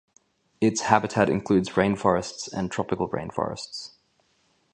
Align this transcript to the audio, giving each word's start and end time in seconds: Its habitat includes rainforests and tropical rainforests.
Its 0.59 0.81
habitat 0.81 1.29
includes 1.29 1.69
rainforests 1.73 2.51
and 2.51 2.71
tropical 2.71 3.07
rainforests. 3.09 3.91